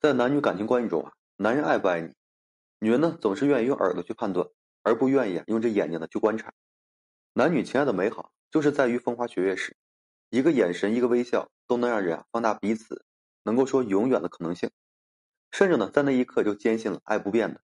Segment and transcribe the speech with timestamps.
[0.00, 2.14] 在男女感情关系中啊，男人爱不爱你，
[2.78, 4.46] 女人呢总是愿意用耳朵去判断，
[4.82, 6.52] 而不愿意用这眼睛呢去观察。
[7.32, 9.76] 男女情爱的美好，就是在于风花雪月时，
[10.30, 13.04] 一个眼神，一个微笑，都能让人啊放大彼此
[13.42, 14.70] 能够说永远的可能性，
[15.50, 17.60] 甚至呢在那一刻就坚信了爱不变的。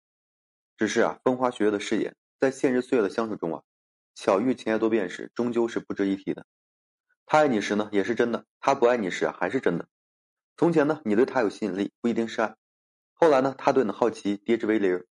[0.78, 3.62] 只是啊风花雪月的誓言，在现实岁月的相处中啊，
[4.14, 6.46] 巧遇情爱多变时，终究是不值一提的。
[7.26, 9.86] 他爱你时呢，也是真的；他不爱你时，还是真的。
[10.62, 12.54] 从前呢，你对他有吸引力，不一定是爱；
[13.14, 15.04] 后来呢，他对你的好奇跌至为零。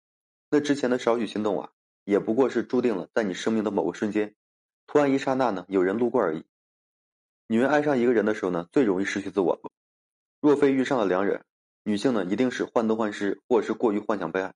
[0.50, 1.72] 那之前的少许心动啊，
[2.06, 4.34] 也不过是注定了在你生命的某个瞬间，
[4.88, 6.46] 突然一刹那呢，有人路过而已。
[7.48, 9.60] 女人爱上一个人的时候呢，最容易失去自我。
[10.40, 11.44] 若非遇上了良人，
[11.84, 14.54] 女性呢，一定是患得患失，或者是过于幻想被爱。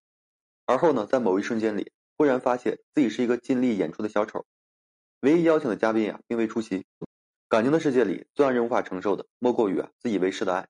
[0.65, 4.45] 而后呢，在某一瞬间里，忽然发现自己是一个尽力演出的小丑，
[5.19, 6.85] 唯一邀请的嘉宾呀，并未出席。
[7.49, 10.69] 感情的世界里，最让人无法承受的，莫过于啊自以为是的爱，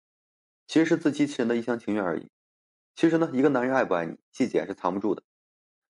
[0.68, 2.30] 其实是自欺欺人的一厢情愿而已。
[2.96, 5.24] 其实呢，一个男人爱不爱你，细节是藏不住的。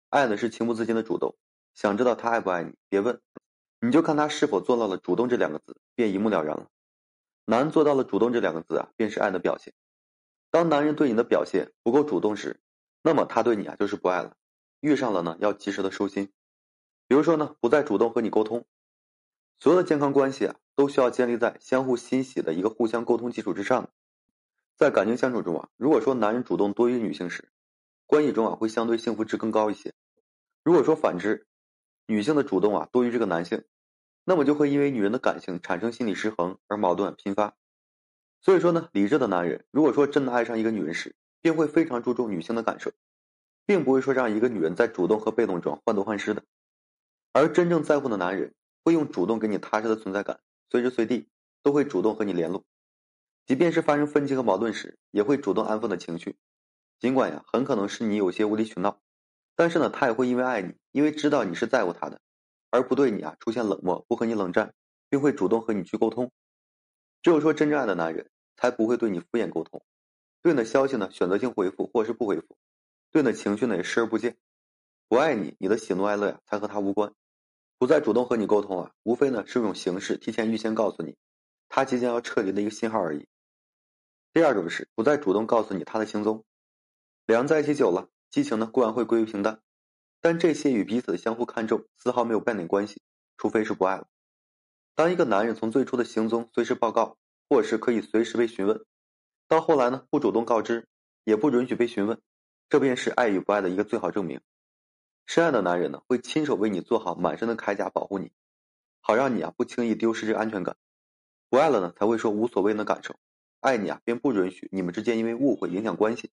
[0.10, 1.36] 爱呢是情不自禁的主动，
[1.74, 3.22] 想知道他爱不爱你，别问，
[3.80, 6.70] 你就看他是否做到了主动这两个字，便一目了然了。
[7.46, 9.74] 男做到了主动这两个字啊，便是爱的表现。
[10.50, 12.60] 当男人对你的表现不够主动时，
[13.04, 14.36] 那么他对你啊就是不爱了。
[14.80, 16.32] 遇上了呢，要及时的收心。
[17.08, 18.66] 比如说呢，不再主动和你沟通。
[19.60, 23.90] 所有的健康关系啊，都需要建立在相互欣喜的一个互相沟通基础之上。
[24.76, 27.50] 在感情相处中啊，如果说男人主动多于女性时，
[28.06, 29.92] 关系中啊会相对幸福值更高一些；
[30.64, 31.48] 如果说反之，
[32.08, 33.64] 女性的主动啊多于这个男性，
[34.24, 37.56] 那么就会因为女人的感性产生心理失衡而矛盾频发。
[38.42, 42.92] 所以说呢，理智的男人如果说真的爱上一个女人时，便会非常注重女性的感受，
[43.66, 46.44] 并不会说让一个女人在主动和被动中患得患失的。
[47.34, 48.54] 而真正在乎的男人。
[48.86, 51.28] 会用主动给你踏实的存在感，随时随地
[51.64, 52.64] 都会主动和你联络，
[53.46, 56.36] 即便是发生分歧和矛盾时，也会主动安抚的情绪。
[57.00, 59.00] 尽管呀，很可能是你有些无理取闹，
[59.56, 62.20] 但是呢，他也会因为爱你，因为知道你是在乎他的，
[62.72, 64.74] 而不对你啊出现冷漠，不和你冷战，
[65.10, 66.32] 并会主动和你去沟通。
[67.22, 69.84] 只有说真正爱的男人，才不会对你敷衍沟通，
[70.42, 72.58] 对你的消息呢选择性回复或是不回复，
[73.12, 74.38] 对你的情绪呢也视而不见。
[75.08, 77.14] 不爱你，你的喜怒哀乐呀，才和他无关。
[77.78, 81.16] 不再主动和你沟通啊，无非呢是一种形式，提前预先告诉你，
[81.70, 83.28] 他即将要撤离的一个信号而已。
[84.36, 86.44] 第二种是不再主动告诉你他的行踪。
[87.26, 89.62] 两人在一起久了，激情呢固然会归于平淡，
[90.20, 93.02] 但这些与彼此的相互看重丝毫没有半点关系，
[93.38, 94.10] 除非是不爱了。
[94.94, 98.84] 当一个男人从最初的行踪随时报告，或是可以随时被询问，
[99.48, 100.86] 到后来呢不主动告知，
[101.24, 102.20] 也不允许被询问，
[102.68, 104.42] 这便是爱与不爱的一个最好证明。
[105.26, 108.34] 深爱的男人呢，会亲手为你做好满身的铠甲，保护你，
[109.00, 110.76] 好让你啊不轻易丢失这安全感。
[111.50, 113.16] 不爱了呢，才会说无所谓的感受。
[113.66, 116.30] 爱你啊，便不允许你们之间因为误会影响关系。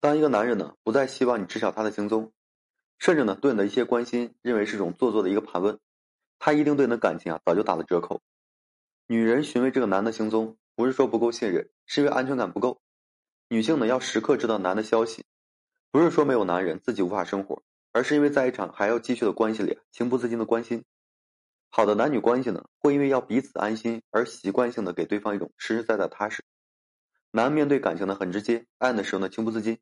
[0.00, 2.32] 当一个男人呢，不再希望你知晓他的行踪，
[2.98, 5.78] 甚至呢对你的一些关心认为是种做作的一个盘问，
[6.40, 8.20] 他一定对你的感情啊早就打了折扣。
[9.06, 12.80] 女人询问这个男的行踪，不是说不够信任，是因为安全感不够。
[13.48, 15.24] 女性呢要时刻知道男的消息，
[15.92, 17.62] 不是说没有男人自己无法生活。
[17.92, 20.84] 而是因为在一场还要继续的关系里，情不自禁的关心。
[21.78, 26.44] 好的男女关系呢，会因为要彼此安心而习惯性的给对方一种实实在在踏实。
[27.30, 29.78] 男面对感情呢很直接，爱的时候呢情不自禁，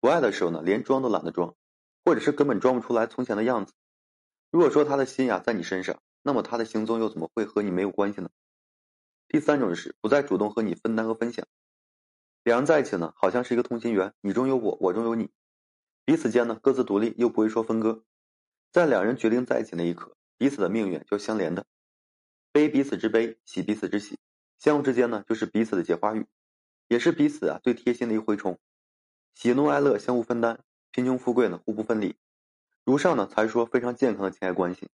[0.00, 1.54] 不爱的时候呢连装都懒得装，
[2.02, 3.74] 或者是根本装不出来从前的样子。
[4.50, 8.30] 如果说他的心呀在你身上，那么他的行踪又怎么会和你没有关系呢？
[9.28, 11.46] 第三种是不再主动和你分担和分享。
[12.42, 15.28] 两人在一起呢，好像是一个通心圆，你中有我，我中有你。
[16.06, 18.02] 彼此间呢各自独立，又不会说分割，
[18.72, 21.64] 在两人决定在一起那一刻，彼此的命运就相连的，
[22.52, 24.18] 悲彼此之悲，喜彼此之喜，
[24.58, 26.26] 相互之间呢就是彼此的结花语，
[26.88, 28.58] 也是彼此啊最贴心的一个蛔虫，
[29.34, 32.16] 喜怒哀乐相互分担，贫穷富贵呢互不分离，
[32.84, 34.88] 如上呢才说非常健康的情爱关系。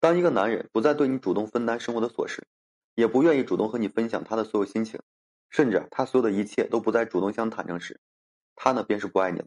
[0.00, 2.46] 当一个男人不再对你主动分担生活的琐事，
[2.94, 5.00] 也不愿意主动和你分享他的所有心情，
[5.48, 8.00] 甚至他所有的一切都不再主动相坦诚时，
[8.54, 9.46] 他呢便是不爱你了。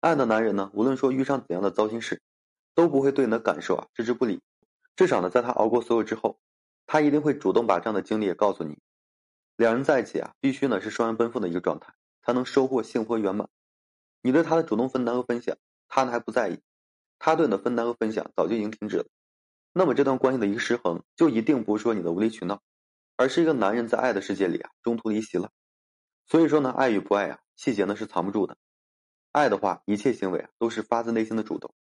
[0.00, 2.22] 爱的男人呢，无论说遇上怎样的糟心事，
[2.78, 4.40] 都不会对你的感受啊置之不理。
[4.94, 6.38] 至少呢，在他熬过所有之后，
[6.86, 8.78] 他一定会主动把这样的经历也告诉你。
[9.56, 11.92] 两人在一起啊，必须呢是双人奔赴的一个状态，
[12.22, 13.48] 才能收获幸福和圆满。
[14.22, 15.56] 你对他的主动分担和分享，
[15.88, 16.60] 他呢还不在意，
[17.18, 19.06] 他对你的分担和分享早就已经停止了。
[19.72, 22.62] 那么这段关系的一个失衡，就一定不是说你的无理取闹，
[23.16, 25.50] 而是一个男人在爱的世界里啊中途离席了。
[26.28, 28.56] 所以说呢，爱与不爱啊，细节呢是藏不住的。
[29.32, 31.74] 爱的话，一切行为啊都是发自内心的主动，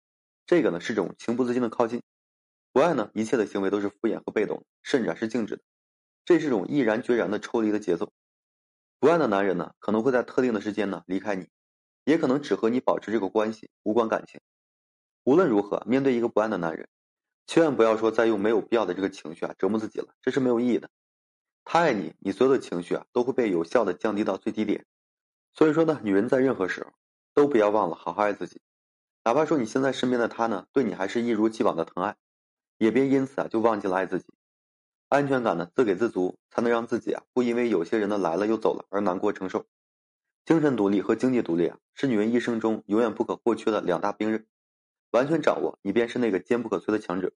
[0.47, 2.01] 这个呢是种情不自禁的靠近；
[2.73, 5.63] 不爱呢，一切的行为都是敷衍和被动，甚至是静止的，
[6.25, 8.13] 这是种毅然决然的抽离的节奏。
[9.01, 11.49] 不爱的男人呢，可能会在特定的时间呢离开你，
[12.05, 14.41] 也可能只和你保持这个关系，无关感情。
[15.25, 16.89] 无论如何，面对一个不爱的男人，
[17.47, 20.91] 千万不要说再用没有必要的这个情绪啊折磨自己了，这是没有意义的。
[21.65, 24.85] 他爱你，你所有的情绪啊都会被有效的降低到最低点。
[25.55, 26.91] 所以说呢，女人在任何时候
[27.33, 28.61] 都不要忘了好好爱自己，
[29.27, 32.17] 哪怕说你现在身边的他呢对你还是一如既往的疼爱，
[32.77, 34.27] 也别因此啊就忘记了爱自己。
[35.09, 39.67] 安全感呢自给自足，才能让自己啊不因为有些人的来了又走了而难过承受。
[40.45, 44.47] 精神独立和经济独立啊是女人一生中永远不可或缺的两大兵刃。
[45.11, 47.33] 完全掌握，你便是那个坚不可摧的强者。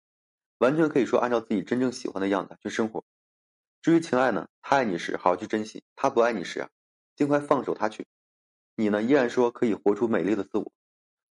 [0.58, 3.05] 完全可以说，按照自己真正喜欢的样子去生活。
[3.81, 6.69] 至于情爱呢，他爱你时好好去珍惜，他不爱你时啊，
[7.17, 8.06] 尽快放手他去。
[8.75, 10.73] 你呢，依然说可以活出美丽的自我。